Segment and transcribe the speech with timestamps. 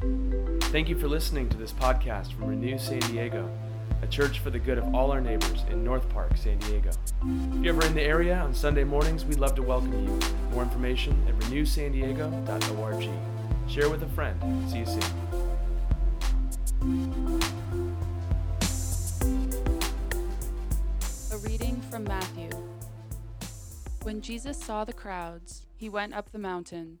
[0.00, 3.50] Thank you for listening to this podcast from Renew San Diego,
[4.02, 6.90] a church for the good of all our neighbors in North Park, San Diego.
[7.22, 10.18] If you're ever in the area on Sunday mornings, we'd love to welcome you.
[10.52, 13.10] More information at renewsandiego.org.
[13.68, 14.40] Share with a friend.
[14.70, 15.02] See you soon.
[21.32, 22.48] A reading from Matthew.
[24.02, 27.00] When Jesus saw the crowds, he went up the mountain,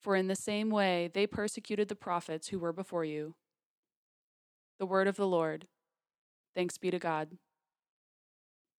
[0.00, 3.34] for in the same way they persecuted the prophets who were before you.
[4.78, 5.66] The word of the Lord.
[6.54, 7.38] Thanks be to God.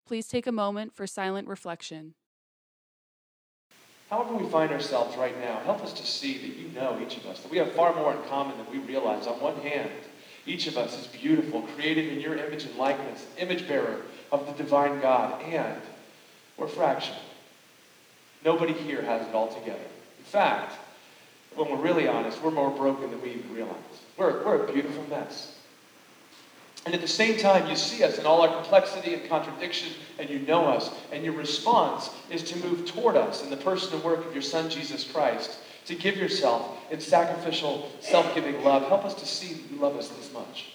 [0.08, 2.16] Please take a moment for silent reflection.
[4.10, 7.28] However, we find ourselves right now, help us to see that you know each of
[7.28, 9.28] us, that we have far more in common than we realize.
[9.28, 9.92] On one hand,
[10.48, 14.54] each of us is beautiful, created in your image and likeness, image bearer of the
[14.54, 15.80] divine God, and
[16.58, 17.22] we're fractional.
[18.44, 19.80] Nobody here has it all together.
[20.18, 20.74] In fact,
[21.56, 23.76] when we're really honest, we're more broken than we even realize.
[24.18, 25.56] We're, we're a beautiful mess.
[26.86, 30.30] And at the same time, you see us in all our complexity and contradiction, and
[30.30, 30.92] you know us.
[31.12, 34.42] And your response is to move toward us in the person and work of your
[34.42, 38.88] Son, Jesus Christ, to give yourself in sacrificial, self giving love.
[38.88, 40.74] Help us to see that you love us this much,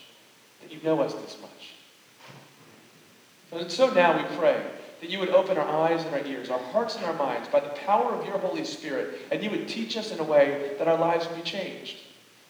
[0.61, 3.61] that you know us this much.
[3.61, 4.63] And so now we pray
[5.05, 7.61] that you would open our eyes and our ears, our hearts and our minds by
[7.61, 10.89] the power of your Holy Spirit, and you would teach us in a way that
[10.89, 11.99] our lives would be changed.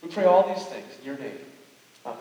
[0.00, 1.36] We pray all these things in your name.
[2.06, 2.20] Amen.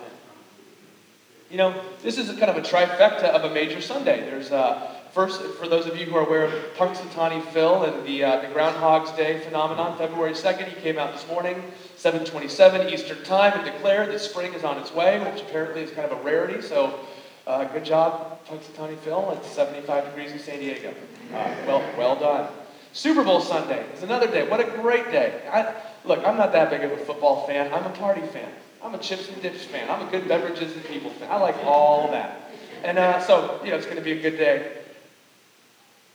[1.51, 4.21] You know, this is kind of a trifecta of a major Sunday.
[4.21, 8.23] There's uh, first, for those of you who are aware of Punxsutawney Phil and the,
[8.23, 11.61] uh, the Groundhog's Day phenomenon, February 2nd, he came out this morning,
[11.97, 16.11] 727 Eastern Time, and declared that spring is on its way, which apparently is kind
[16.11, 16.59] of a rarity.
[16.59, 17.01] So,
[17.47, 19.31] uh, good job, Punxsutawney Phil.
[19.31, 20.93] It's 75 degrees in San Diego.
[21.33, 22.49] Uh, well, well done.
[22.93, 24.47] Super Bowl Sunday is another day.
[24.47, 25.41] What a great day.
[25.51, 25.73] I,
[26.05, 27.73] look, I'm not that big of a football fan.
[27.73, 28.49] I'm a party fan.
[28.83, 29.89] I'm a chips and dips fan.
[29.89, 31.31] I'm a good beverages and people fan.
[31.31, 32.51] I like all that.
[32.83, 34.77] And uh, so, you know, it's going to be a good day.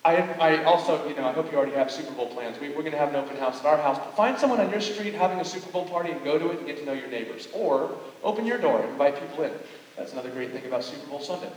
[0.04, 2.60] I, I also, you know, I hope you already have Super Bowl plans.
[2.60, 3.98] We, are going to have an open house at our house.
[4.16, 6.66] Find someone on your street having a Super Bowl party and go to it and
[6.66, 7.48] get to know your neighbors.
[7.52, 7.90] Or
[8.22, 9.52] open your door and invite people in.
[9.98, 11.50] That's another great thing about Super Bowl Sunday.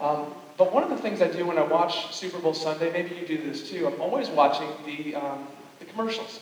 [0.00, 0.26] Um,
[0.56, 3.24] but one of the things I do when I watch Super Bowl Sunday, maybe you
[3.24, 5.46] do this too, I'm always watching the, um,
[5.78, 6.40] the commercials.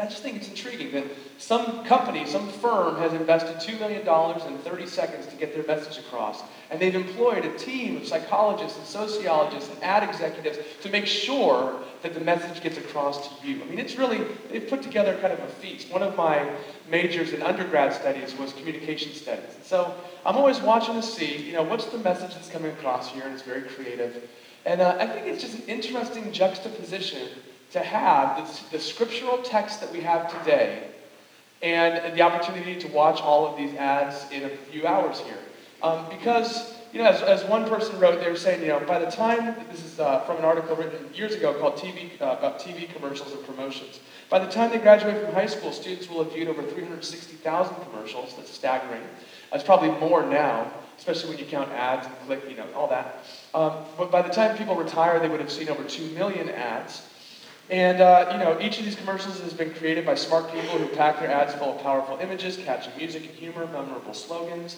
[0.00, 1.04] I just think it's intriguing that
[1.36, 5.98] some company, some firm has invested $2 million in 30 seconds to get their message
[5.98, 6.42] across.
[6.70, 11.80] And they've employed a team of psychologists and sociologists and ad executives to make sure
[12.02, 13.62] that the message gets across to you.
[13.62, 15.92] I mean, it's really, they've put together kind of a feast.
[15.92, 16.50] One of my
[16.88, 19.58] majors in undergrad studies was communication studies.
[19.62, 19.94] So
[20.24, 23.34] I'm always watching to see, you know, what's the message that's coming across here, and
[23.34, 24.28] it's very creative.
[24.64, 27.28] And uh, I think it's just an interesting juxtaposition
[27.72, 30.88] to have the, the scriptural text that we have today
[31.62, 35.38] and the opportunity to watch all of these ads in a few hours here.
[35.82, 38.98] Um, because, you know, as, as one person wrote, they were saying, you know, by
[38.98, 42.60] the time, this is uh, from an article written years ago called TV, uh, about
[42.60, 44.00] TV commercials and promotions.
[44.28, 48.34] By the time they graduate from high school, students will have viewed over 360,000 commercials.
[48.36, 49.02] That's staggering.
[49.52, 53.24] That's probably more now, especially when you count ads and click, you know, all that.
[53.54, 57.02] Um, but by the time people retire, they would have seen over 2 million ads.
[57.70, 60.88] And, uh, you know, each of these commercials has been created by smart people who
[60.96, 64.76] pack their ads full of powerful images, catchy music and humor, memorable slogans.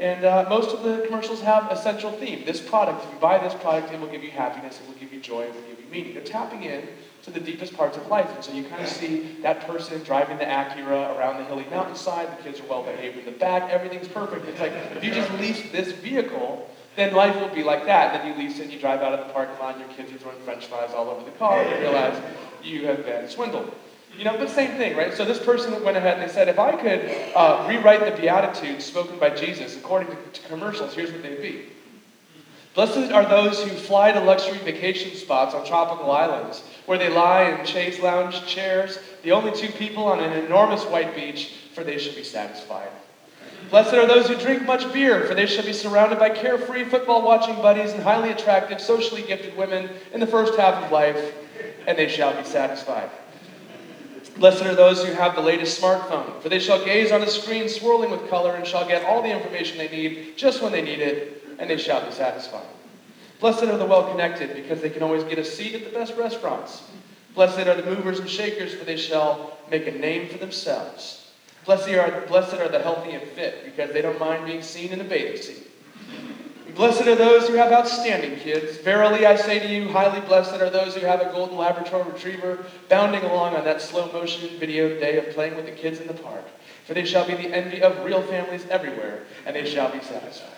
[0.00, 2.44] And uh, most of the commercials have a central theme.
[2.46, 5.12] This product, if you buy this product, it will give you happiness, it will give
[5.12, 6.14] you joy, it will give you meaning.
[6.14, 6.88] They're tapping in
[7.24, 8.34] to the deepest parts of life.
[8.34, 12.30] And so you kind of see that person driving the Acura around the hilly mountainside,
[12.30, 14.46] the kids are well behaved in the back, everything's perfect.
[14.48, 16.66] It's like, if you just lease this vehicle,
[16.96, 18.12] then life will be like that.
[18.12, 20.38] Then you lease it, you drive out of the parking lot, your kids are throwing
[20.40, 22.22] french fries all over the car, and you realize
[22.62, 23.74] you have been swindled.
[24.16, 25.14] You know, but same thing, right?
[25.14, 28.84] So this person went ahead and they said, if I could uh, rewrite the Beatitudes
[28.84, 31.66] spoken by Jesus according to, to commercials, here's what they'd be.
[32.74, 37.44] Blessed are those who fly to luxury vacation spots on tropical islands, where they lie
[37.44, 41.98] in chaise lounge chairs, the only two people on an enormous white beach, for they
[41.98, 42.88] should be satisfied.
[43.72, 47.22] Blessed are those who drink much beer, for they shall be surrounded by carefree football
[47.22, 51.34] watching buddies and highly attractive, socially gifted women in the first half of life,
[51.86, 53.08] and they shall be satisfied.
[54.36, 57.66] Blessed are those who have the latest smartphone, for they shall gaze on a screen
[57.66, 61.00] swirling with color and shall get all the information they need just when they need
[61.00, 62.66] it, and they shall be satisfied.
[63.40, 66.14] Blessed are the well connected, because they can always get a seat at the best
[66.16, 66.82] restaurants.
[67.34, 71.21] Blessed are the movers and shakers, for they shall make a name for themselves.
[71.64, 75.00] Blessed are, blessed are the healthy and fit, because they don't mind being seen in
[75.00, 75.68] a bathing suit.
[76.74, 78.78] Blessed are those who have outstanding kids.
[78.78, 82.64] Verily I say to you, highly blessed are those who have a golden Labrador retriever
[82.88, 86.14] bounding along on that slow motion video day of playing with the kids in the
[86.14, 86.44] park.
[86.86, 90.48] For they shall be the envy of real families everywhere, and they shall be satisfied.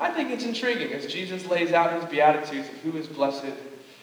[0.00, 3.44] I think it's intriguing as Jesus lays out his Beatitudes of who is blessed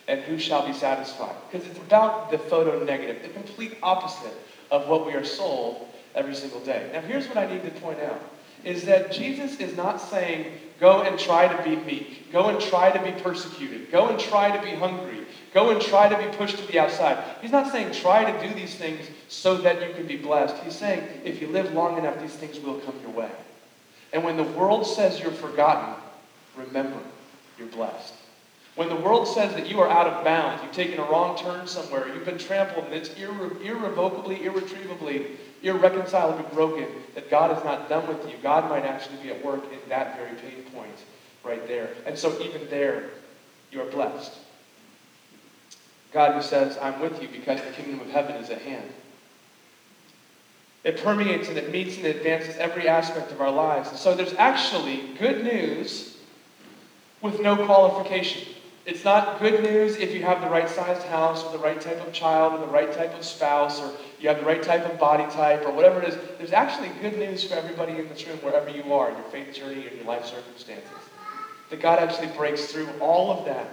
[0.08, 1.36] and who shall be satisfied.
[1.52, 4.34] Because it's about the photo negative, the complete opposite
[4.72, 6.90] of what we are sold every single day.
[6.94, 8.22] Now, here's what I need to point out
[8.64, 12.92] is that Jesus is not saying, go and try to be meek, go and try
[12.92, 16.58] to be persecuted, go and try to be hungry, go and try to be pushed
[16.58, 17.24] to the outside.
[17.42, 20.56] He's not saying try to do these things so that you can be blessed.
[20.64, 23.32] He's saying if you live long enough, these things will come your way.
[24.12, 25.94] And when the world says you're forgotten,
[26.56, 27.00] remember,
[27.58, 28.14] you're blessed.
[28.78, 31.66] When the world says that you are out of bounds, you've taken a wrong turn
[31.66, 35.32] somewhere, you've been trampled, and it's irre- irrevocably, irretrievably,
[35.64, 36.86] irreconcilably broken,
[37.16, 40.16] that God is not done with you, God might actually be at work in that
[40.16, 40.94] very pain point
[41.44, 41.90] right there.
[42.06, 43.10] And so even there,
[43.72, 44.34] you are blessed.
[46.14, 48.92] God who says, I'm with you because the kingdom of heaven is at hand.
[50.84, 53.90] It permeates and it meets and it advances every aspect of our lives.
[53.90, 56.18] And so there's actually good news
[57.24, 58.54] with no qualification.
[58.88, 62.00] It's not good news if you have the right sized house or the right type
[62.08, 64.98] of child or the right type of spouse or you have the right type of
[64.98, 66.18] body type or whatever it is.
[66.38, 69.54] There's actually good news for everybody in this room, wherever you are, in your faith
[69.54, 70.88] journey and your life circumstances.
[71.70, 73.68] That God actually breaks through all of that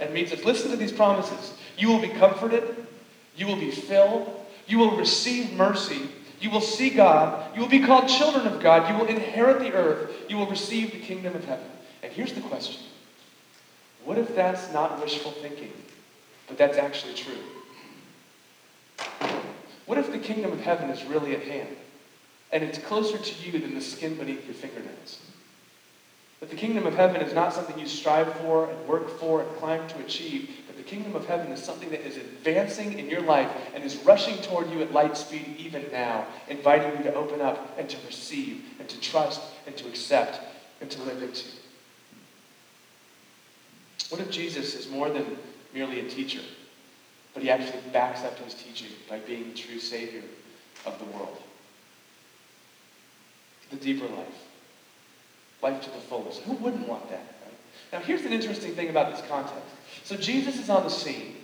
[0.00, 0.42] and meets us.
[0.46, 1.52] Listen to these promises.
[1.76, 2.86] You will be comforted.
[3.36, 4.46] You will be filled.
[4.66, 6.08] You will receive mercy.
[6.40, 7.54] You will see God.
[7.54, 8.88] You will be called children of God.
[8.88, 10.10] You will inherit the earth.
[10.30, 11.66] You will receive the kingdom of heaven.
[12.02, 12.80] And here's the question
[14.04, 15.72] what if that's not wishful thinking,
[16.46, 17.38] but that's actually true?
[19.86, 21.76] What if the kingdom of heaven is really at hand
[22.52, 25.20] and it's closer to you than the skin beneath your fingernails?
[26.40, 29.56] That the kingdom of heaven is not something you strive for and work for and
[29.56, 33.22] climb to achieve, but the kingdom of heaven is something that is advancing in your
[33.22, 37.40] life and is rushing toward you at light speed even now, inviting you to open
[37.40, 40.40] up and to receive and to trust and to accept
[40.82, 41.46] and to live into.
[44.14, 45.26] What if Jesus is more than
[45.72, 46.38] merely a teacher,
[47.32, 50.22] but he actually backs up his teaching by being the true Savior
[50.86, 51.36] of the world?
[53.70, 54.44] The deeper life.
[55.62, 56.42] Life to the fullest.
[56.42, 57.26] Who wouldn't want that?
[57.42, 57.92] Right?
[57.92, 59.64] Now, here's an interesting thing about this context.
[60.04, 61.34] So, Jesus is on the scene.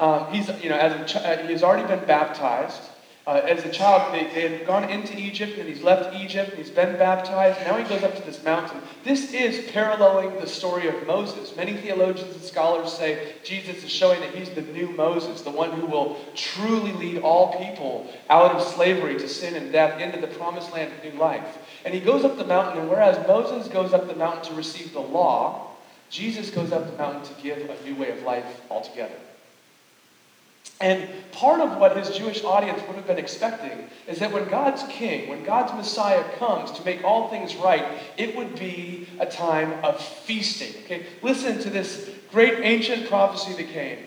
[0.00, 2.82] Um, he's, you know, as ch- uh, he has already been baptized.
[3.24, 6.58] Uh, as a child, they, they, had gone into Egypt and he's left Egypt and
[6.58, 7.60] he's been baptized.
[7.60, 8.80] Now he goes up to this mountain.
[9.04, 11.54] This is paralleling the story of Moses.
[11.56, 15.70] Many theologians and scholars say Jesus is showing that he's the new Moses, the one
[15.70, 20.26] who will truly lead all people out of slavery to sin and death into the
[20.26, 21.58] promised land of new life.
[21.84, 24.92] And he goes up the mountain, and whereas Moses goes up the mountain to receive
[24.92, 25.70] the law,
[26.10, 29.14] Jesus goes up the mountain to give a new way of life altogether.
[30.82, 34.82] And part of what his Jewish audience would have been expecting is that when God's
[34.90, 37.84] king, when God's Messiah comes to make all things right,
[38.16, 40.82] it would be a time of feasting.
[40.84, 41.06] Okay?
[41.22, 43.98] Listen to this great ancient prophecy that came.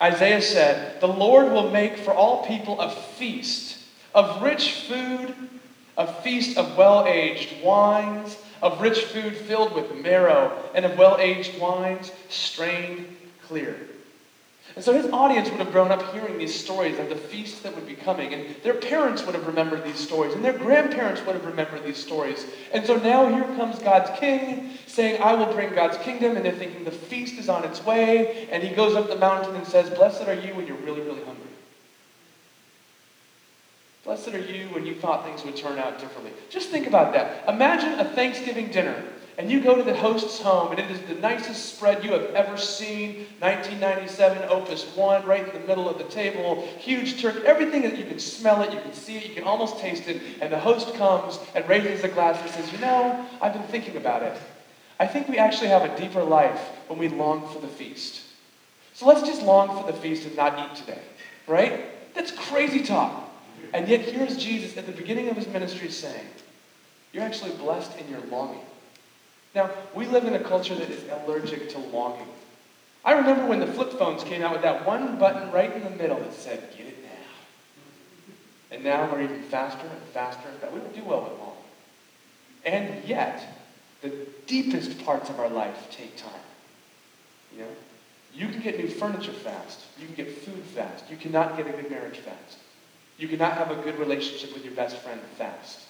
[0.00, 3.78] Isaiah said, The Lord will make for all people a feast
[4.14, 5.34] of rich food,
[5.98, 11.18] a feast of well aged wines, of rich food filled with marrow, and of well
[11.18, 13.14] aged wines strained
[13.46, 13.76] clear.
[14.78, 17.74] And so his audience would have grown up hearing these stories of the feast that
[17.74, 18.32] would be coming.
[18.32, 20.34] And their parents would have remembered these stories.
[20.34, 22.46] And their grandparents would have remembered these stories.
[22.72, 26.36] And so now here comes God's king saying, I will bring God's kingdom.
[26.36, 28.46] And they're thinking the feast is on its way.
[28.52, 31.24] And he goes up the mountain and says, Blessed are you when you're really, really
[31.24, 31.48] hungry.
[34.04, 36.30] Blessed are you when you thought things would turn out differently.
[36.50, 37.48] Just think about that.
[37.48, 39.02] Imagine a Thanksgiving dinner
[39.38, 42.24] and you go to the host's home, and it is the nicest spread you have
[42.34, 47.82] ever seen 1997 Opus 1, right in the middle of the table, huge turkey, everything
[47.82, 50.52] that you can smell it, you can see it, you can almost taste it, and
[50.52, 54.24] the host comes and raises a glass and says, You know, I've been thinking about
[54.24, 54.36] it.
[54.98, 58.22] I think we actually have a deeper life when we long for the feast.
[58.92, 61.02] So let's just long for the feast and not eat today,
[61.46, 62.12] right?
[62.12, 63.30] That's crazy talk.
[63.72, 66.26] And yet, here's Jesus at the beginning of his ministry saying,
[67.12, 68.62] You're actually blessed in your longing.
[69.58, 72.28] Now, we live in a culture that is allergic to longing.
[73.04, 75.90] I remember when the flip phones came out with that one button right in the
[75.90, 78.36] middle that said, Get it now.
[78.70, 81.54] And now we're even faster and faster, but we don't do well with longing.
[82.64, 83.64] And yet,
[84.00, 84.12] the
[84.46, 86.46] deepest parts of our life take time.
[87.52, 87.70] You know?
[88.32, 89.80] You can get new furniture fast.
[89.98, 91.10] You can get food fast.
[91.10, 92.58] You cannot get a good marriage fast.
[93.16, 95.87] You cannot have a good relationship with your best friend fast.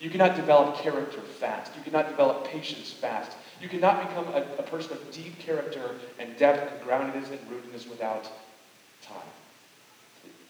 [0.00, 1.72] You cannot develop character fast.
[1.76, 3.36] You cannot develop patience fast.
[3.60, 7.88] You cannot become a, a person of deep character and depth and groundedness and rootedness
[7.88, 8.24] without
[9.02, 9.16] time.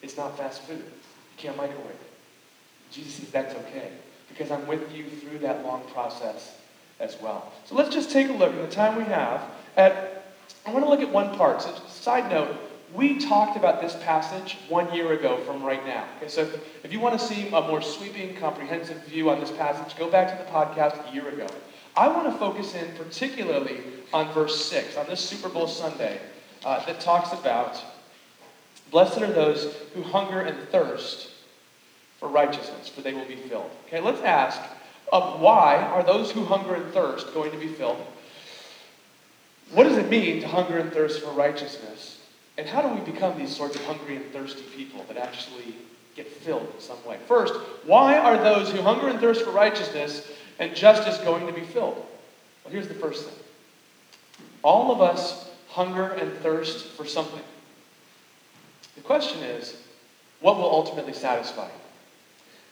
[0.03, 0.79] It's not fast food.
[0.79, 2.11] You can't microwave it.
[2.91, 3.93] Jesus says that's okay
[4.29, 6.55] because I'm with you through that long process
[7.01, 7.53] as well.
[7.65, 9.43] So let's just take a look in the time we have
[9.77, 10.25] at,
[10.67, 11.63] I want to look at one part.
[11.63, 12.57] So, side note,
[12.95, 16.05] we talked about this passage one year ago from right now.
[16.17, 19.51] Okay, so if, if you want to see a more sweeping, comprehensive view on this
[19.51, 21.47] passage, go back to the podcast a year ago.
[21.97, 23.81] I want to focus in particularly
[24.13, 26.21] on verse 6, on this Super Bowl Sunday,
[26.65, 27.83] uh, that talks about
[28.91, 31.31] Blessed are those who hunger and thirst
[32.19, 33.71] for righteousness, for they will be filled.
[33.87, 34.61] Okay, let's ask
[35.13, 38.03] of why are those who hunger and thirst going to be filled?
[39.73, 42.18] What does it mean to hunger and thirst for righteousness?
[42.59, 45.77] And how do we become these sorts of hungry and thirsty people that actually
[46.17, 47.17] get filled in some way?
[47.29, 51.61] First, why are those who hunger and thirst for righteousness and justice going to be
[51.61, 52.05] filled?
[52.65, 53.39] Well, here's the first thing
[54.65, 57.43] all of us hunger and thirst for something.
[58.97, 59.81] The question is,
[60.41, 61.69] what will ultimately satisfy?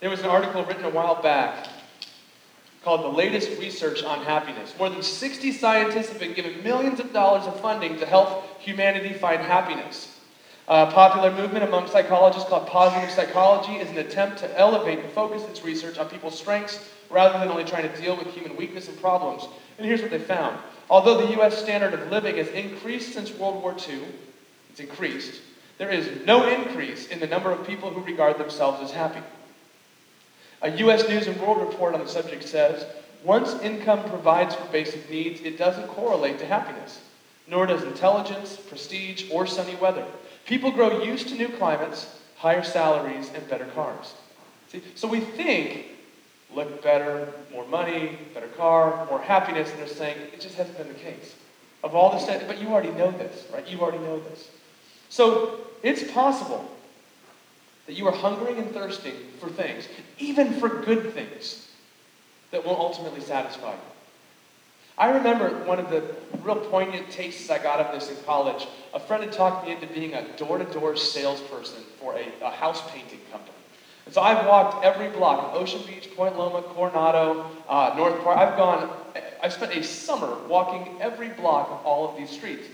[0.00, 1.68] There was an article written a while back
[2.86, 4.72] called The Latest Research on Happiness.
[4.78, 9.12] More than 60 scientists have been given millions of dollars of funding to help humanity
[9.12, 10.20] find happiness.
[10.68, 15.42] A popular movement among psychologists called positive psychology is an attempt to elevate and focus
[15.48, 19.00] its research on people's strengths rather than only trying to deal with human weakness and
[19.00, 19.48] problems.
[19.78, 20.56] And here's what they found.
[20.88, 21.58] Although the U.S.
[21.58, 23.98] standard of living has increased since World War II,
[24.70, 25.40] it's increased,
[25.78, 29.22] there is no increase in the number of people who regard themselves as happy.
[30.62, 31.08] A U.S.
[31.08, 32.86] News and World Report on the subject says
[33.24, 37.00] once income provides for basic needs, it doesn't correlate to happiness,
[37.48, 40.06] nor does intelligence, prestige, or sunny weather.
[40.44, 44.14] People grow used to new climates, higher salaries, and better cars.
[44.68, 45.86] See, so we think
[46.54, 50.88] look better, more money, better car, more happiness, and they're saying it just hasn't been
[50.88, 51.34] the case.
[51.84, 53.66] Of all this, but you already know this, right?
[53.68, 54.48] You already know this.
[55.08, 56.68] So it's possible
[57.86, 59.88] that you are hungering and thirsting for things,
[60.18, 61.68] even for good things,
[62.50, 63.78] that will ultimately satisfy you.
[64.98, 66.02] I remember one of the
[66.42, 68.66] real poignant tastes I got of this in college.
[68.94, 72.50] A friend had talked me into being a door to door salesperson for a, a,
[72.50, 73.52] house painting company.
[74.06, 78.38] And so I've walked every block Ocean Beach, Point Loma, Coronado, uh, North Park.
[78.38, 78.88] I've gone,
[79.42, 82.66] I've spent a summer walking every block of all of these streets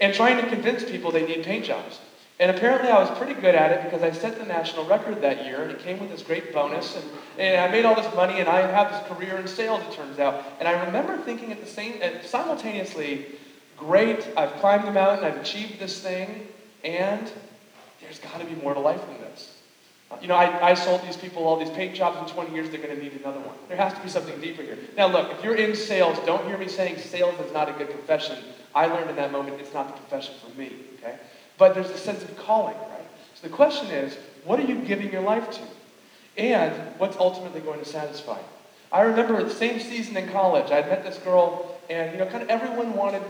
[0.00, 1.98] and trying to convince people they need paint jobs.
[2.40, 5.44] And apparently I was pretty good at it because I set the national record that
[5.44, 7.04] year, and it came with this great bonus, and,
[7.38, 10.18] and I made all this money, and I have this career in sales, it turns
[10.18, 10.42] out.
[10.58, 13.26] And I remember thinking at the same, simultaneously,
[13.76, 16.48] great, I've climbed the mountain, I've achieved this thing,
[16.82, 17.30] and
[18.00, 19.56] there's got to be more to life than this.
[20.20, 22.80] You know, I, I sold these people all these paint jobs in 20 years, they're
[22.80, 23.54] going to need another one.
[23.68, 24.78] There has to be something deeper here.
[24.96, 27.90] Now, look, if you're in sales, don't hear me saying sales is not a good
[27.90, 28.38] profession.
[28.74, 30.72] I learned in that moment it's not the profession for me?
[31.58, 33.06] But there's a sense of calling, right?
[33.34, 35.62] So the question is, what are you giving your life to?
[36.36, 38.38] And what's ultimately going to satisfy?
[38.92, 42.42] I remember the same season in college, I met this girl, and you know, kind
[42.42, 43.22] of everyone wanted,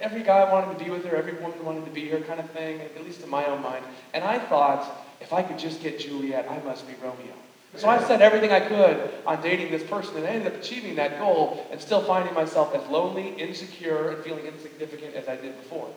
[0.00, 2.50] every guy wanted to be with her, every woman wanted to be her, kind of
[2.50, 3.84] thing, at least in my own mind.
[4.14, 7.34] And I thought, if I could just get Juliet, I must be Romeo.
[7.76, 10.94] So I said everything I could on dating this person, and I ended up achieving
[10.96, 15.56] that goal and still finding myself as lonely, insecure, and feeling insignificant as I did
[15.56, 15.88] before.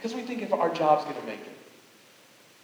[0.00, 1.58] Because we think if our job's going to make it,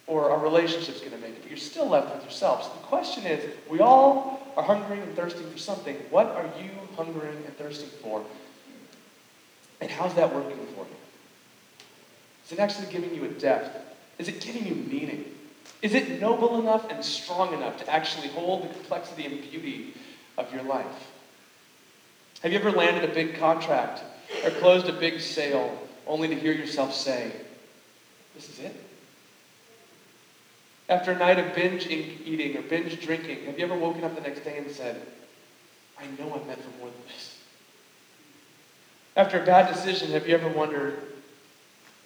[0.06, 2.62] or our relationship's going to make it, but you're still left with yourself.
[2.62, 5.96] So the question is, we all are hungering and thirsting for something.
[6.08, 8.24] What are you hungering and thirsting for?
[9.82, 10.96] And how's that working for you?
[12.46, 13.76] Is it actually giving you a depth?
[14.18, 15.26] Is it giving you meaning?
[15.82, 19.92] Is it noble enough and strong enough to actually hold the complexity and beauty
[20.38, 21.10] of your life?
[22.42, 24.00] Have you ever landed a big contract
[24.42, 27.32] or closed a big sale only to hear yourself say,
[28.34, 28.84] This is it?
[30.88, 34.20] After a night of binge eating or binge drinking, have you ever woken up the
[34.20, 35.00] next day and said,
[35.98, 37.38] I know I'm meant for more than this?
[39.16, 40.98] After a bad decision, have you ever wondered,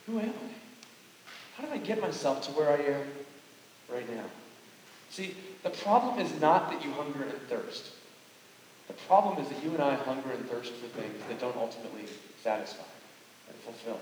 [0.07, 1.61] Who am I?
[1.61, 3.03] How did I get myself to where I am
[3.93, 4.25] right now?
[5.11, 7.91] See, the problem is not that you hunger and thirst.
[8.87, 12.07] The problem is that you and I hunger and thirst for things that don't ultimately
[12.43, 12.85] satisfy
[13.71, 14.01] and fulfill.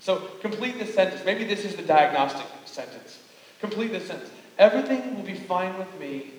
[0.00, 1.24] So complete this sentence.
[1.24, 3.18] Maybe this is the diagnostic sentence.
[3.60, 4.30] Complete this sentence.
[4.58, 6.32] Everything will be fine with me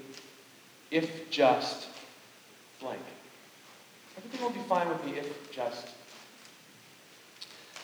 [0.91, 1.87] if just
[2.79, 3.01] blank.
[4.17, 5.87] Everything will be fine with me if just.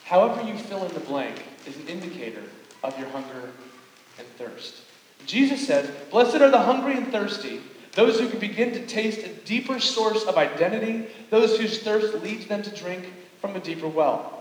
[0.03, 2.43] However, you fill in the blank is an indicator
[2.83, 3.51] of your hunger
[4.17, 4.81] and thirst.
[5.25, 7.61] Jesus says, Blessed are the hungry and thirsty,
[7.93, 12.47] those who can begin to taste a deeper source of identity, those whose thirst leads
[12.47, 14.38] them to drink from a deeper well.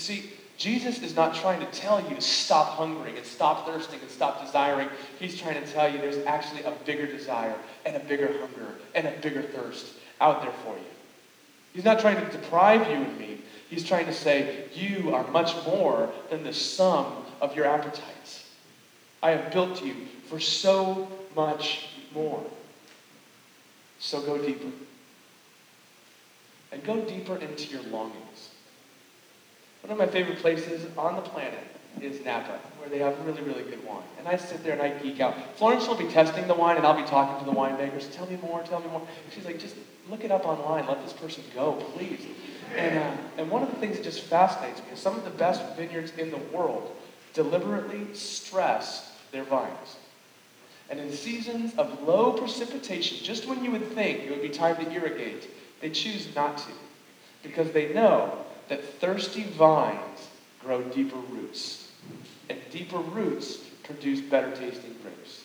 [0.00, 4.00] You see, Jesus is not trying to tell you to stop hungering and stop thirsting
[4.00, 4.88] and stop desiring.
[5.18, 7.54] He's trying to tell you there's actually a bigger desire
[7.84, 9.88] and a bigger hunger and a bigger thirst
[10.18, 10.84] out there for you.
[11.74, 13.42] He's not trying to deprive you and me.
[13.68, 18.48] He's trying to say, you are much more than the sum of your appetites.
[19.22, 19.94] I have built you
[20.28, 22.42] for so much more.
[23.98, 24.70] So go deeper.
[26.72, 28.49] And go deeper into your longings.
[29.82, 31.58] One of my favorite places on the planet
[32.00, 34.02] is Napa, where they have really, really good wine.
[34.18, 35.34] And I sit there and I geek out.
[35.56, 38.12] Florence will be testing the wine, and I'll be talking to the winemakers.
[38.14, 39.02] Tell me more, tell me more.
[39.30, 39.76] She's like, just
[40.08, 40.86] look it up online.
[40.86, 42.26] Let this person go, please.
[42.76, 45.30] And, uh, and one of the things that just fascinates me is some of the
[45.30, 46.96] best vineyards in the world
[47.34, 49.96] deliberately stress their vines.
[50.88, 54.76] And in seasons of low precipitation, just when you would think it would be time
[54.76, 55.48] to irrigate,
[55.80, 56.72] they choose not to
[57.42, 60.28] because they know that thirsty vines
[60.62, 61.90] grow deeper roots,
[62.48, 65.44] and deeper roots produce better tasting grapes.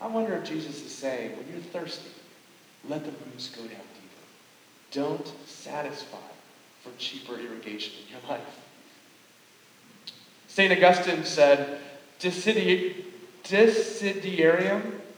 [0.00, 2.10] I wonder if Jesus is saying, when you're thirsty,
[2.88, 4.24] let the roots go down deeper.
[4.92, 6.16] Don't satisfy
[6.82, 8.58] for cheaper irrigation in your life.
[10.48, 10.72] St.
[10.72, 11.80] Augustine said,
[12.18, 12.94] Desiderium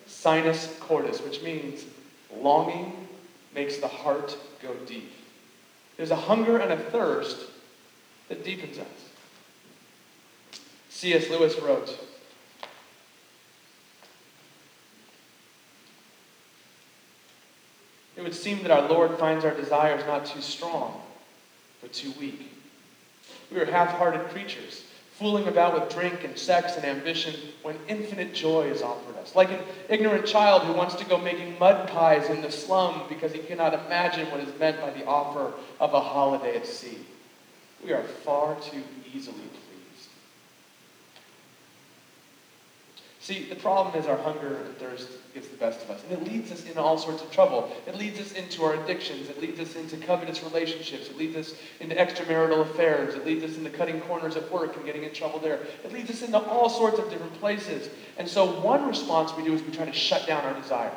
[0.06, 1.84] sinus cordis, which means
[2.36, 3.06] longing
[3.54, 5.12] makes the heart go deep.
[5.96, 7.38] There's a hunger and a thirst
[8.28, 8.86] that deepens us.
[10.90, 11.28] C.S.
[11.30, 11.98] Lewis wrote,
[18.16, 21.02] It would seem that our Lord finds our desires not too strong,
[21.82, 22.50] but too weak.
[23.52, 24.84] We are half hearted creatures,
[25.18, 29.34] fooling about with drink and sex and ambition when infinite joy is offered us.
[29.34, 33.32] Like an ignorant child who wants to go making mud pies in the slum because
[33.32, 36.98] he cannot imagine what is meant by the offer of a holiday at sea.
[37.82, 38.82] We are far too
[39.14, 39.48] easily
[43.26, 46.00] See, the problem is our hunger and thirst gets the best of us.
[46.04, 47.68] And it leads us into all sorts of trouble.
[47.84, 49.28] It leads us into our addictions.
[49.28, 51.08] It leads us into covetous relationships.
[51.08, 53.16] It leads us into extramarital affairs.
[53.16, 55.58] It leads us into cutting corners at work and getting in trouble there.
[55.82, 57.90] It leads us into all sorts of different places.
[58.16, 60.92] And so one response we do is we try to shut down our desire.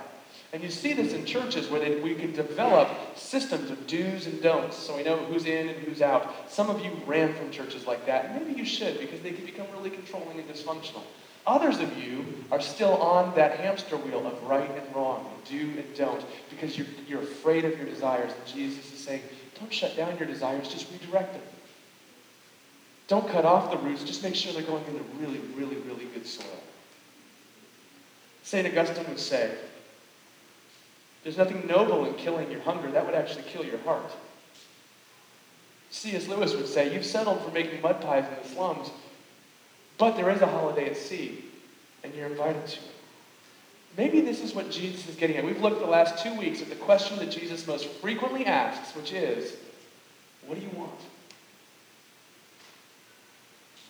[0.53, 4.39] And you see this in churches where they, we can develop systems of do's and
[4.39, 6.47] don'ts so we know who's in and who's out.
[6.47, 9.45] Some of you ran from churches like that, and maybe you should because they can
[9.45, 11.01] become really controlling and dysfunctional.
[11.47, 15.95] Others of you are still on that hamster wheel of right and wrong, do and
[15.95, 18.31] don't, because you're, you're afraid of your desires.
[18.31, 19.21] And Jesus is saying,
[19.59, 21.41] don't shut down your desires, just redirect them.
[23.07, 26.27] Don't cut off the roots, just make sure they're going into really, really, really good
[26.27, 26.45] soil.
[28.43, 28.67] St.
[28.67, 29.51] Augustine would say,
[31.23, 32.89] there's nothing noble in killing your hunger.
[32.91, 34.11] That would actually kill your heart.
[35.91, 36.27] C.S.
[36.27, 38.89] Lewis would say, You've settled for making mud pies in the slums.
[39.99, 41.43] But there is a holiday at sea,
[42.03, 42.91] and you're invited to it.
[43.97, 45.43] Maybe this is what Jesus is getting at.
[45.43, 49.11] We've looked the last two weeks at the question that Jesus most frequently asks, which
[49.11, 49.57] is,
[50.47, 50.91] What do you want?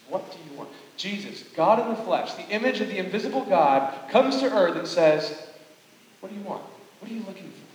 [0.09, 0.69] What do you want?
[0.97, 4.87] Jesus, God in the flesh, the image of the invisible God, comes to earth and
[4.87, 5.47] says,
[6.21, 6.63] What do you want?
[6.99, 7.69] What are you looking for?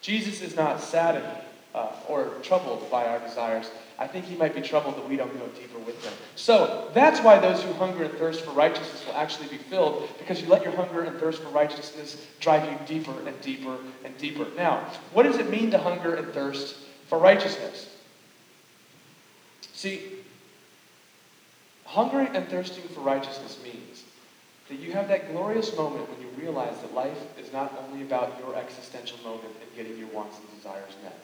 [0.00, 1.26] Jesus is not saddened
[1.74, 3.68] uh, or troubled by our desires.
[3.98, 6.12] I think he might be troubled that we don't go deeper with them.
[6.34, 10.42] So that's why those who hunger and thirst for righteousness will actually be filled, because
[10.42, 14.46] you let your hunger and thirst for righteousness drive you deeper and deeper and deeper.
[14.56, 16.76] Now, what does it mean to hunger and thirst
[17.08, 17.94] for righteousness?
[19.72, 20.02] See,
[21.84, 24.04] hungering and thirsting for righteousness means
[24.68, 28.38] that you have that glorious moment when you realize that life is not only about
[28.40, 31.18] your existential moment and getting your wants and desires met.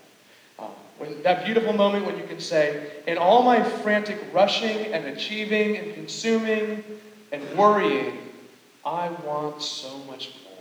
[1.02, 5.76] When, that beautiful moment when you can say, in all my frantic rushing and achieving
[5.76, 6.84] and consuming
[7.32, 8.18] and worrying,
[8.84, 10.52] I want so much more.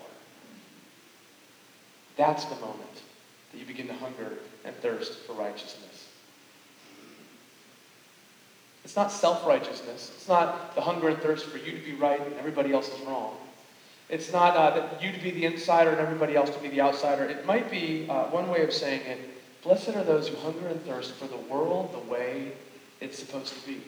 [2.17, 3.03] That's the moment
[3.51, 4.33] that you begin to hunger
[4.65, 6.07] and thirst for righteousness.
[8.83, 10.11] It's not self righteousness.
[10.15, 12.99] It's not the hunger and thirst for you to be right and everybody else is
[13.01, 13.37] wrong.
[14.09, 16.81] It's not uh, that you to be the insider and everybody else to be the
[16.81, 17.23] outsider.
[17.25, 19.19] It might be uh, one way of saying it
[19.63, 22.53] blessed are those who hunger and thirst for the world the way
[22.99, 23.81] it's supposed to be.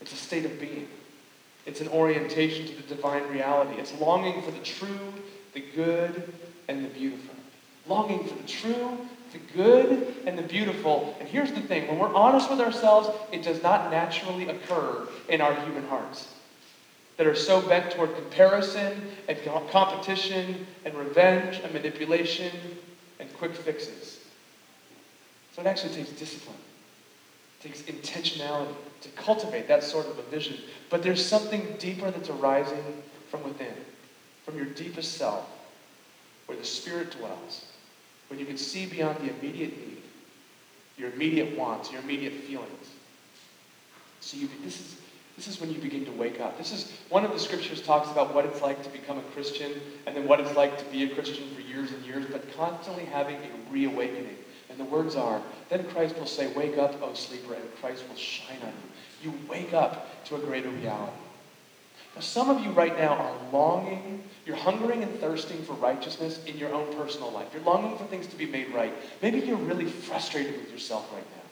[0.00, 0.88] It's a state of being,
[1.64, 3.80] it's an orientation to the divine reality.
[3.80, 5.12] It's longing for the true,
[5.54, 6.32] the good,
[6.68, 7.34] and the beautiful.
[7.86, 8.98] Longing for the true,
[9.32, 11.16] the good and the beautiful.
[11.20, 15.40] And here's the thing when we're honest with ourselves, it does not naturally occur in
[15.40, 16.28] our human hearts
[17.16, 19.38] that are so bent toward comparison and
[19.70, 22.52] competition and revenge and manipulation
[23.18, 24.15] and quick fixes.
[25.56, 26.58] So it actually takes discipline.
[27.58, 30.58] It takes intentionality to cultivate that sort of a vision.
[30.90, 33.72] But there's something deeper that's arising from within,
[34.44, 35.48] from your deepest self,
[36.44, 37.64] where the Spirit dwells
[38.28, 40.02] when you can see beyond the immediate need,
[40.98, 42.90] your immediate wants, your immediate feelings.
[44.20, 44.96] So you, this is
[45.36, 46.56] this is when you begin to wake up.
[46.56, 49.70] This is one of the scriptures talks about what it's like to become a Christian
[50.06, 53.04] and then what it's like to be a Christian for years and years, but constantly
[53.04, 54.36] having a reawakening.
[54.76, 58.16] And the words are, then Christ will say, Wake up, O sleeper, and Christ will
[58.16, 58.72] shine on
[59.22, 59.30] you.
[59.30, 61.12] You wake up to a greater reality.
[62.14, 66.58] Now, some of you right now are longing, you're hungering and thirsting for righteousness in
[66.58, 67.48] your own personal life.
[67.54, 68.92] You're longing for things to be made right.
[69.22, 71.42] Maybe you're really frustrated with yourself right now.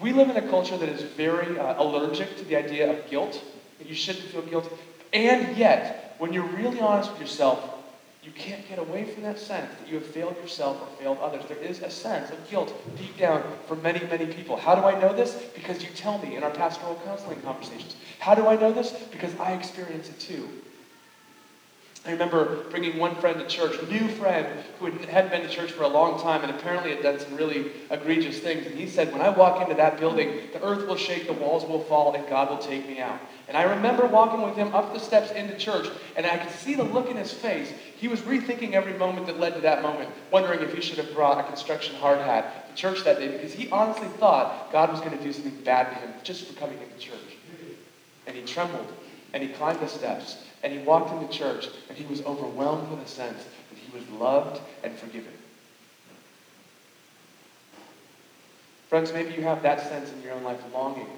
[0.00, 3.42] We live in a culture that is very uh, allergic to the idea of guilt.
[3.84, 4.74] You shouldn't feel guilty.
[5.12, 7.77] And yet, when you're really honest with yourself,
[8.28, 11.44] you can't get away from that sense that you have failed yourself or failed others.
[11.48, 14.58] There is a sense of guilt deep down for many, many people.
[14.58, 15.34] How do I know this?
[15.54, 17.96] Because you tell me in our pastoral counseling conversations.
[18.18, 18.92] How do I know this?
[19.10, 20.46] Because I experience it too.
[22.08, 24.46] I remember bringing one friend to church, new friend
[24.78, 27.70] who hadn't been to church for a long time and apparently had done some really
[27.90, 28.64] egregious things.
[28.64, 31.66] And he said, When I walk into that building, the earth will shake, the walls
[31.66, 33.18] will fall, and God will take me out.
[33.46, 36.74] And I remember walking with him up the steps into church, and I could see
[36.74, 37.70] the look in his face.
[37.98, 41.12] He was rethinking every moment that led to that moment, wondering if he should have
[41.12, 45.00] brought a construction hard hat to church that day because he honestly thought God was
[45.00, 47.36] going to do something bad to him just for coming into church.
[48.26, 48.90] And he trembled,
[49.34, 53.00] and he climbed the steps, and he walked into church, and he was overwhelmed with
[53.00, 55.32] a sense that he was loved and forgiven.
[58.88, 61.08] Friends, maybe you have that sense in your own life, longing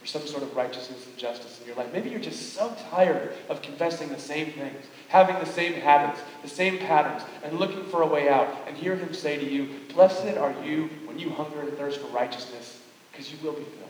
[0.00, 1.92] for some sort of righteousness and justice in your life.
[1.92, 6.48] Maybe you're just so tired of confessing the same things, having the same habits, the
[6.48, 10.36] same patterns, and looking for a way out, and hear him say to you, Blessed
[10.36, 13.87] are you when you hunger and thirst for righteousness, because you will be filled.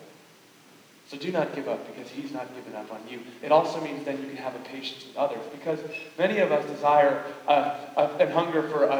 [1.09, 3.21] So do not give up because he's not given up on you.
[3.43, 5.81] It also means then you can have a patience with others because
[6.19, 8.91] many of us desire uh, uh, and hunger for a,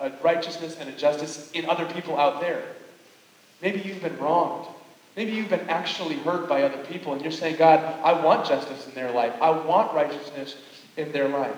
[0.00, 2.64] a, a righteousness and a justice in other people out there.
[3.62, 4.66] Maybe you've been wronged.
[5.16, 8.88] Maybe you've been actually hurt by other people and you're saying, God, I want justice
[8.88, 9.34] in their life.
[9.40, 10.56] I want righteousness
[10.96, 11.56] in their life.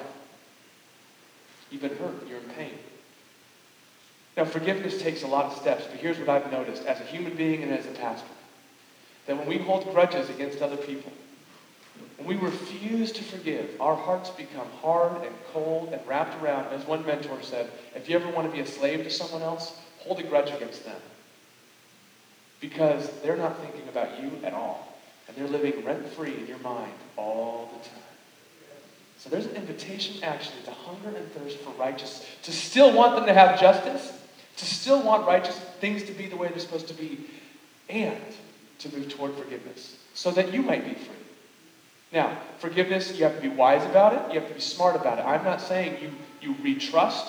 [1.71, 2.29] You've been hurt.
[2.29, 2.73] You're in pain.
[4.37, 7.35] Now, forgiveness takes a lot of steps, but here's what I've noticed as a human
[7.35, 8.29] being and as a pastor
[9.31, 11.12] that when we hold grudges against other people,
[12.16, 16.66] when we refuse to forgive, our hearts become hard and cold and wrapped around.
[16.73, 19.79] As one mentor said, if you ever want to be a slave to someone else,
[19.99, 21.01] hold a grudge against them.
[22.59, 24.99] Because they're not thinking about you at all.
[25.29, 28.03] And they're living rent free in your mind all the time.
[29.19, 33.27] So there's an invitation actually to hunger and thirst for righteousness, to still want them
[33.27, 34.12] to have justice,
[34.57, 37.27] to still want righteous things to be the way they're supposed to be,
[37.88, 38.16] and
[38.81, 41.16] to move toward forgiveness so that you might be free.
[42.12, 44.35] Now, forgiveness, you have to be wise about it.
[44.35, 45.25] You have to be smart about it.
[45.25, 47.27] I'm not saying you, you retrust.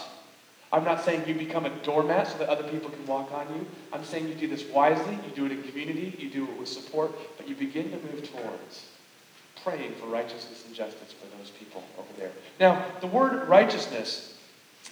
[0.74, 3.68] I'm not saying you become a doormat so that other people can walk on you.
[3.94, 5.20] I'm saying you do this wisely.
[5.26, 6.16] You do it in community.
[6.18, 7.12] You do it with support.
[7.38, 8.86] But you begin to move towards
[9.64, 12.32] praying for righteousness and justice for those people over there.
[12.60, 14.36] Now, the word righteousness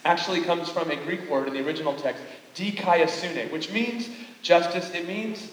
[0.06, 2.22] actually comes from a Greek word in the original text,
[2.56, 4.10] dikaiosune, which means
[4.42, 4.92] justice.
[4.92, 5.50] It means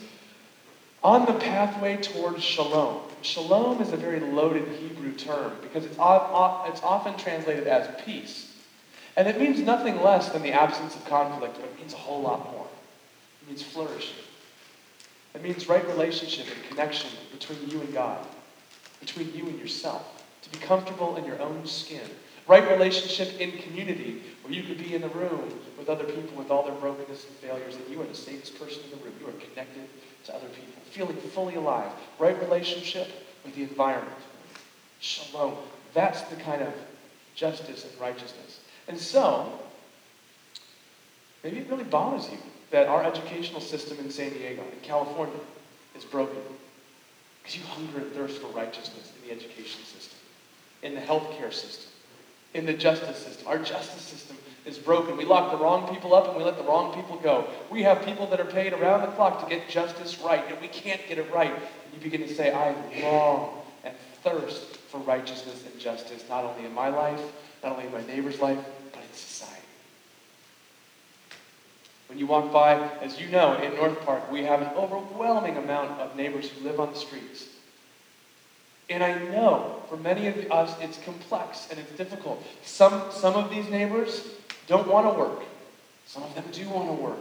[1.06, 3.00] on the pathway towards shalom.
[3.22, 8.56] Shalom is a very loaded Hebrew term because it's, often translated as peace.
[9.16, 12.22] And it means nothing less than the absence of conflict, but it means a whole
[12.22, 12.66] lot more.
[13.42, 14.16] It means flourishing.
[15.36, 18.26] It means right relationship and connection between you and God.
[18.98, 22.10] between you and yourself, to be comfortable in your own skin.
[22.48, 26.50] Right relationship in community, where you could be in the room with other people with
[26.50, 29.14] all their brokenness and failures, and you are the safest person in the room.
[29.20, 29.88] You are connected
[30.26, 31.90] to other people, feeling fully alive.
[32.18, 33.08] Right relationship
[33.44, 34.16] with the environment.
[35.00, 35.54] Shalom.
[35.94, 36.72] That's the kind of
[37.34, 38.60] justice and righteousness.
[38.88, 39.60] And so,
[41.42, 42.38] maybe it really bothers you
[42.70, 45.38] that our educational system in San Diego, in California,
[45.96, 46.38] is broken.
[47.42, 50.18] Because you hunger and thirst for righteousness in the education system,
[50.82, 51.90] in the healthcare system,
[52.54, 53.46] in the justice system.
[53.46, 55.16] Our justice system is broken.
[55.16, 57.48] We lock the wrong people up and we let the wrong people go.
[57.70, 60.68] We have people that are paid around the clock to get justice right, and we
[60.68, 61.52] can't get it right.
[61.52, 66.66] And you begin to say, I long and thirst for righteousness and justice, not only
[66.66, 67.20] in my life,
[67.62, 68.58] not only in my neighbor's life,
[68.92, 69.62] but in society.
[72.08, 76.00] When you walk by, as you know, in North Park, we have an overwhelming amount
[76.00, 77.46] of neighbors who live on the streets.
[78.88, 82.44] And I know for many of us it's complex and it's difficult.
[82.64, 84.22] Some, some of these neighbors
[84.66, 85.42] don't want to work,
[86.06, 87.18] some of them do want to work.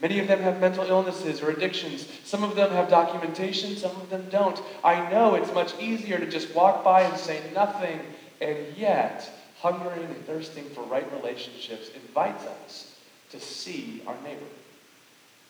[0.00, 2.08] Many of them have mental illnesses or addictions.
[2.24, 4.60] Some of them have documentation, some of them don't.
[4.82, 8.00] I know it's much easier to just walk by and say nothing,
[8.40, 9.30] and yet,
[9.60, 12.96] hungering and thirsting for right relationships invites us
[13.30, 14.40] to see our neighbor,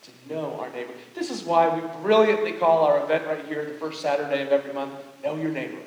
[0.02, 0.92] to know our neighbor.
[1.14, 4.72] This is why we brilliantly call our event right here, the first Saturday of every
[4.72, 5.78] month, Know Your Neighbor.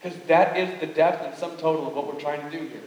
[0.00, 2.82] Because that is the depth and sum total of what we're trying to do here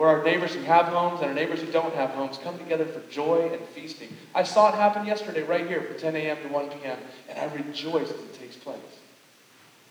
[0.00, 2.86] where our neighbors who have homes and our neighbors who don't have homes come together
[2.86, 4.08] for joy and feasting.
[4.34, 6.38] I saw it happen yesterday right here from 10 a.m.
[6.38, 6.96] to 1 p.m.,
[7.28, 8.78] and I rejoice as it takes place.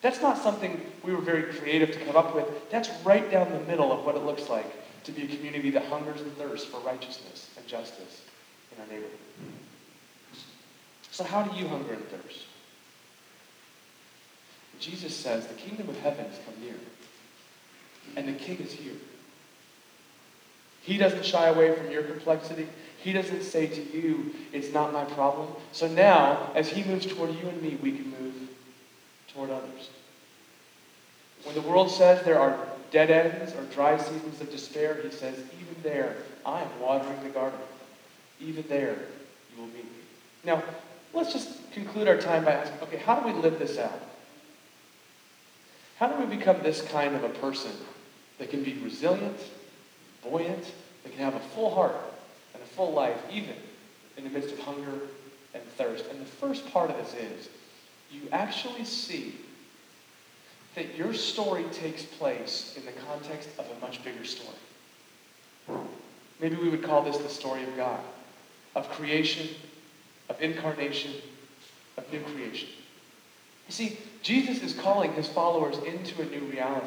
[0.02, 2.48] That's not something we were very creative to come up with.
[2.72, 4.65] That's right down the middle of what it looks like
[5.04, 8.24] to be a community that hungers and thirsts for righteousness and justice
[8.76, 9.19] in our neighborhood.
[11.12, 12.45] So, how do you hunger and thirst?
[14.80, 16.74] Jesus says, The kingdom of heaven has come near,
[18.15, 18.95] and the king is here.
[20.89, 22.67] He doesn't shy away from your complexity.
[22.97, 25.49] He doesn't say to you, it's not my problem.
[25.71, 28.34] So now, as he moves toward you and me, we can move
[29.28, 29.91] toward others.
[31.43, 32.58] When the world says there are
[32.89, 37.30] dead ends or dry seasons of despair, he says, even there, I am watering the
[37.30, 37.60] garden.
[38.41, 38.95] Even there,
[39.54, 40.02] you will meet me.
[40.43, 40.63] Now,
[41.13, 44.02] let's just conclude our time by asking, okay, how do we live this out?
[45.99, 47.73] How do we become this kind of a person
[48.39, 49.39] that can be resilient,
[50.23, 50.71] buoyant,
[51.03, 51.95] that can have a full heart
[52.53, 53.55] and a full life, even
[54.17, 54.99] in the midst of hunger
[55.53, 56.05] and thirst.
[56.12, 57.49] And the first part of this is
[58.12, 59.36] you actually see
[60.75, 64.58] that your story takes place in the context of a much bigger story.
[66.39, 67.99] Maybe we would call this the story of God,
[68.75, 69.49] of creation,
[70.29, 71.12] of incarnation,
[71.97, 72.69] of new creation.
[73.67, 76.79] You see, Jesus is calling his followers into a new reality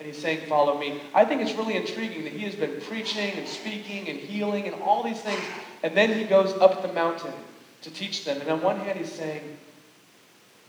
[0.00, 1.02] and he's saying, Follow me.
[1.14, 4.82] I think it's really intriguing that he has been preaching and speaking and healing and
[4.82, 5.42] all these things,
[5.82, 7.34] and then he goes up the mountain
[7.82, 8.40] to teach them.
[8.40, 9.58] And on one hand, he's saying,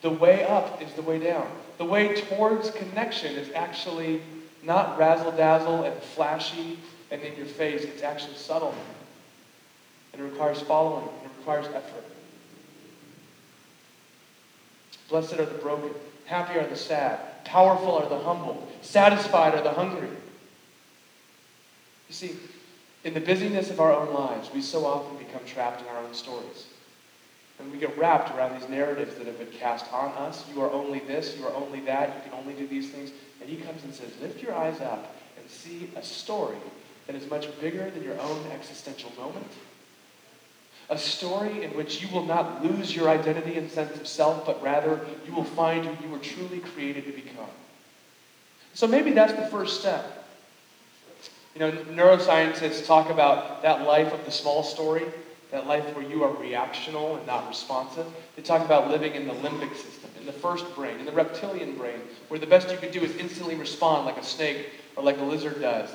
[0.01, 1.49] The way up is the way down.
[1.77, 4.21] The way towards connection is actually
[4.63, 6.77] not razzle dazzle and flashy
[7.09, 8.75] and in your face, it's actually subtle.
[10.11, 12.05] And it requires following, and it requires effort.
[15.09, 15.91] Blessed are the broken,
[16.25, 17.19] happy are the sad.
[17.45, 18.67] Powerful are the humble.
[18.82, 20.10] Satisfied are the hungry.
[22.10, 22.36] You see,
[23.04, 26.13] in the busyness of our own lives, we so often become trapped in our own
[26.13, 26.67] stories.
[27.60, 30.45] And we get wrapped around these narratives that have been cast on us.
[30.54, 33.12] You are only this, you are only that, you can only do these things.
[33.39, 36.58] And he comes and says, lift your eyes up and see a story
[37.08, 39.51] that is much bigger than your own existential moment
[40.91, 44.62] a story in which you will not lose your identity and sense of self, but
[44.62, 47.49] rather you will find who you were truly created to become.
[48.73, 50.06] So maybe that's the first step.
[51.56, 55.06] You know, neuroscientists talk about that life of the small story,
[55.51, 58.08] that life where you are reactional and not responsive.
[58.36, 61.73] They talk about living in the limbic system, in the first brain, in the reptilian
[61.75, 64.58] brain, where the best you can do is instantly respond like a snake
[64.97, 65.89] or like a lizard does.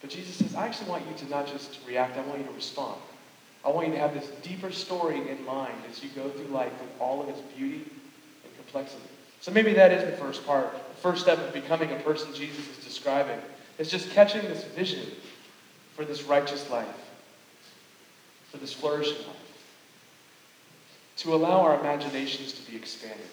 [0.00, 2.52] But Jesus says, I actually want you to not just react, I want you to
[2.52, 2.96] respond.
[3.64, 6.72] I want you to have this deeper story in mind as you go through life
[6.80, 7.84] with all of its beauty
[8.44, 9.02] and complexity.
[9.40, 10.72] So maybe that is the first part.
[10.72, 13.38] The first step of becoming a person Jesus is describing
[13.78, 15.06] is just catching this vision
[15.96, 16.86] for this righteous life,
[18.50, 19.36] for this flourishing life.
[21.18, 23.26] To allow our imaginations to be expanded.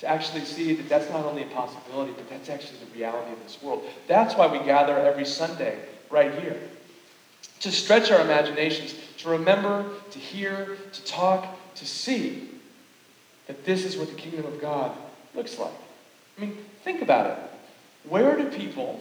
[0.00, 3.42] To actually see that that's not only a possibility, but that's actually the reality of
[3.42, 3.84] this world.
[4.06, 5.78] That's why we gather every Sunday
[6.10, 6.58] right here
[7.60, 12.50] to stretch our imaginations, to remember, to hear, to talk, to see
[13.46, 14.94] that this is what the kingdom of God
[15.34, 15.72] looks like.
[16.36, 17.38] I mean, think about it.
[18.06, 19.00] Where do people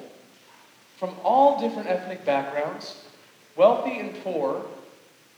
[0.98, 3.04] from all different ethnic backgrounds,
[3.58, 4.66] wealthy and poor,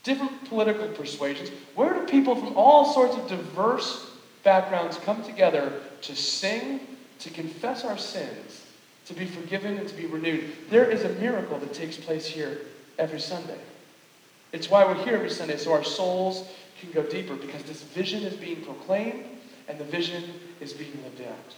[0.04, 4.08] different political persuasions, where do people from all sorts of diverse
[4.44, 5.72] backgrounds come together
[6.02, 6.78] to sing,
[7.18, 8.64] to confess our sins,
[9.06, 10.44] to be forgiven, and to be renewed?
[10.70, 12.60] There is a miracle that takes place here
[13.00, 13.58] every Sunday.
[14.52, 16.48] It's why we're here every Sunday, so our souls
[16.80, 19.24] can go deeper, because this vision is being proclaimed
[19.68, 20.22] and the vision
[20.60, 21.54] is being lived out.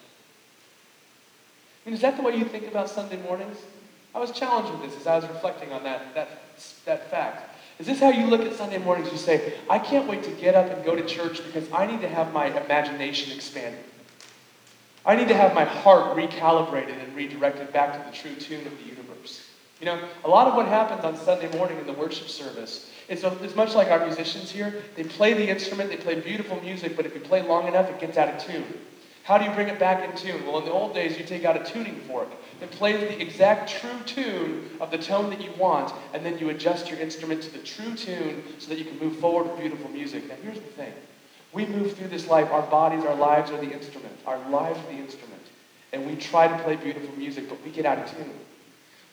[1.84, 3.58] I mean, is that the way you think about Sunday mornings?
[4.14, 6.28] I was challenged with this as I was reflecting on that, that,
[6.86, 7.56] that fact.
[7.78, 9.12] Is this how you look at Sunday mornings?
[9.12, 12.00] You say, I can't wait to get up and go to church because I need
[12.00, 13.84] to have my imagination expanded.
[15.06, 18.76] I need to have my heart recalibrated and redirected back to the true tune of
[18.78, 19.07] the universe.
[19.80, 23.24] You know, a lot of what happens on Sunday morning in the worship service is
[23.24, 24.82] as much like our musicians here.
[24.96, 28.00] They play the instrument, they play beautiful music, but if you play long enough, it
[28.00, 28.66] gets out of tune.
[29.22, 30.46] How do you bring it back in tune?
[30.46, 33.68] Well, in the old days, you take out a tuning fork that plays the exact
[33.68, 37.52] true tune of the tone that you want, and then you adjust your instrument to
[37.52, 40.28] the true tune so that you can move forward with beautiful music.
[40.28, 40.92] Now, here's the thing
[41.52, 44.14] we move through this life, our bodies, our lives are the instrument.
[44.26, 45.42] Our lives are the instrument.
[45.92, 48.34] And we try to play beautiful music, but we get out of tune.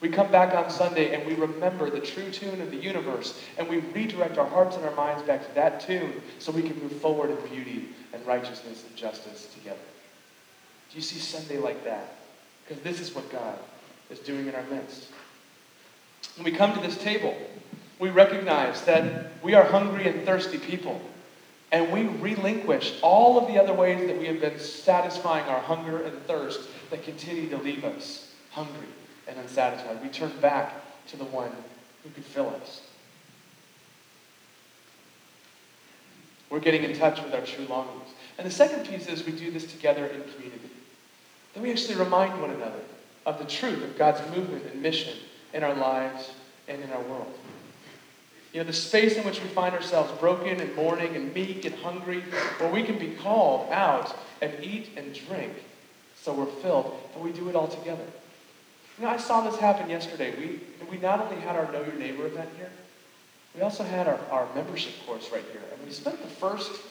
[0.02, 3.68] We come back on Sunday and we remember the true tune of the universe, and
[3.68, 6.94] we redirect our hearts and our minds back to that tune so we can move
[6.94, 9.80] forward in beauty and righteousness and justice together.
[10.92, 12.16] Do you see Sunday like that?
[12.68, 13.58] Because this is what God
[14.10, 15.08] is doing in our midst.
[16.36, 17.36] When we come to this table,
[17.98, 21.00] we recognize that we are hungry and thirsty people.
[21.72, 26.04] And we relinquish all of the other ways that we have been satisfying our hunger
[26.04, 28.88] and thirst that continue to leave us hungry
[29.28, 30.02] and unsatisfied.
[30.02, 30.74] We turn back
[31.08, 31.52] to the one
[32.04, 32.82] who could fill us.
[36.50, 38.10] We're getting in touch with our true longings.
[38.38, 40.70] And the second piece is we do this together in community.
[41.54, 42.82] Then we actually remind one another
[43.26, 45.18] of the truth of God's movement and mission
[45.54, 46.32] in our lives
[46.68, 47.34] and in our world.
[48.54, 51.76] You know, the space in which we find ourselves broken and mourning and meek and
[51.76, 52.22] hungry,
[52.58, 55.54] where we can be called out and eat and drink
[56.26, 58.06] so we're filled, and we do it all together.
[58.98, 60.34] You know, I saw this happen yesterday.
[60.38, 62.72] We, we not only had our Know Your Neighbor event here,
[63.54, 65.62] we also had our, our membership course right here.
[65.74, 66.82] And we spent the first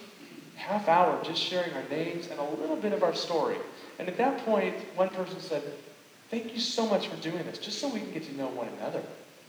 [0.56, 3.56] half hour just sharing our names and a little bit of our story.
[3.98, 5.62] And at that point, one person said,
[6.30, 8.68] Thank you so much for doing this, just so we can get to know one
[8.78, 9.02] another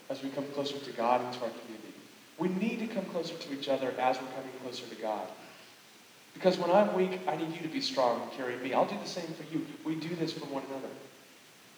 [0.09, 1.93] as we come closer to God and to our community.
[2.37, 5.27] We need to come closer to each other as we're coming closer to God.
[6.33, 8.73] Because when I'm weak, I need you to be strong and carry me.
[8.73, 9.65] I'll do the same for you.
[9.85, 10.89] We do this for one another.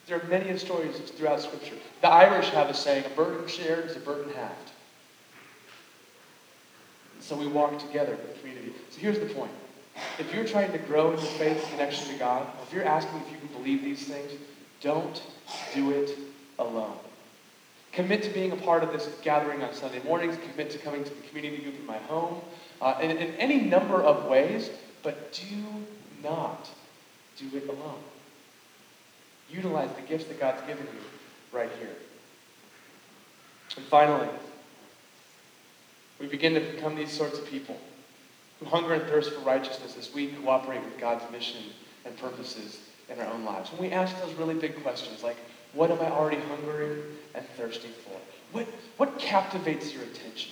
[0.08, 1.76] There are many stories throughout Scripture.
[2.02, 4.72] The Irish have a saying, a burden shared is a burden halved.
[7.20, 8.74] So we walk together in community.
[8.90, 9.52] So here's the point.
[10.18, 13.32] If you're trying to grow in your faith connection to God, if you're asking if
[13.32, 14.32] you can believe these things,
[14.80, 15.22] don't
[15.74, 16.18] do it
[16.60, 16.98] alone.
[17.92, 20.38] Commit to being a part of this gathering on Sunday mornings.
[20.52, 22.40] Commit to coming to the community group in my home
[22.82, 24.70] uh, in, in any number of ways,
[25.04, 25.56] but do
[26.24, 26.70] not
[27.38, 28.00] do it alone.
[29.58, 31.02] Utilize the gifts that God's given you
[31.52, 31.90] right here.
[33.76, 34.30] And finally,
[36.20, 37.76] we begin to become these sorts of people
[38.60, 41.62] who hunger and thirst for righteousness as we cooperate with God's mission
[42.06, 43.72] and purposes in our own lives.
[43.72, 45.38] When we ask those really big questions like,
[45.74, 47.02] what am I already hungering
[47.34, 48.20] and thirsting for?
[48.52, 48.68] What,
[48.98, 50.52] what captivates your attention?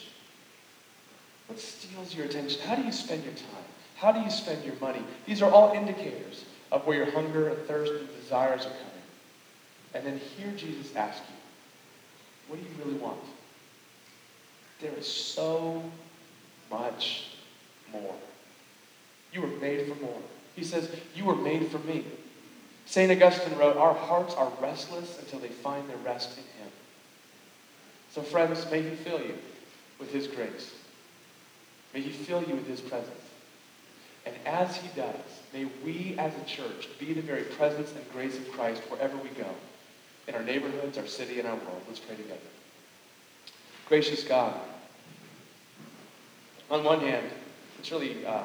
[1.47, 2.59] What steals your attention?
[2.67, 3.65] How do you spend your time?
[3.97, 5.03] How do you spend your money?
[5.27, 8.94] These are all indicators of where your hunger and thirst and desires are coming.
[9.95, 11.35] And then hear Jesus ask you,
[12.47, 13.21] what do you really want?
[14.81, 15.81] There is so
[16.69, 17.29] much
[17.93, 18.13] more.
[19.31, 20.21] You were made for more.
[20.55, 22.05] He says, You were made for me.
[22.85, 23.11] St.
[23.11, 26.71] Augustine wrote, Our hearts are restless until they find their rest in Him.
[28.11, 29.37] So, friends, may He fill you
[29.99, 30.75] with His grace.
[31.93, 33.09] May He fill you with His presence.
[34.25, 35.15] And as He does,
[35.53, 39.29] may we as a church be the very presence and grace of Christ wherever we
[39.29, 39.47] go
[40.27, 41.81] in our neighborhoods, our city, and our world.
[41.87, 42.39] Let's pray together.
[43.87, 44.59] Gracious God,
[46.71, 47.27] on one hand,
[47.79, 48.43] it's really uh,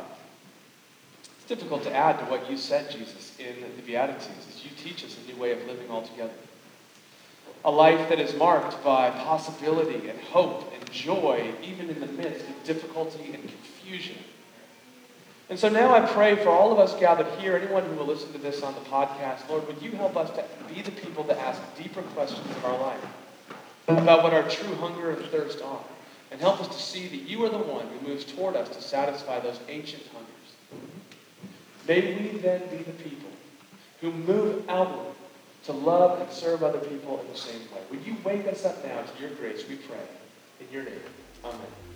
[1.22, 5.04] it's difficult to add to what you said, Jesus, in the Beatitudes, as you teach
[5.04, 6.34] us a new way of living altogether.
[7.64, 12.46] A life that is marked by possibility and hope and joy, even in the midst
[12.46, 14.16] of difficulty and confusion.
[15.50, 18.32] And so now I pray for all of us gathered here, anyone who will listen
[18.32, 21.38] to this on the podcast, Lord, would you help us to be the people that
[21.38, 23.04] ask deeper questions of our life
[23.88, 25.80] about what our true hunger and thirst are?
[26.30, 28.80] And help us to see that you are the one who moves toward us to
[28.80, 30.86] satisfy those ancient hungers.
[31.88, 33.30] May we then be the people
[34.00, 35.16] who move outward
[35.64, 37.80] to love and serve other people in the same way.
[37.90, 39.98] Would you wake us up now to your grace, we pray,
[40.60, 41.00] in your name.
[41.44, 41.89] Amen.